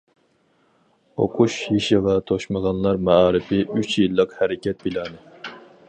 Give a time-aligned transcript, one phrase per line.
[1.23, 5.25] ئوقۇش يېشىغا توشمىغانلار مائارىپى ئۈچ يىللىق ھەرىكەت پىلانى.